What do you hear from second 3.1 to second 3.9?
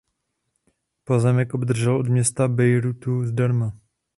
zdarma.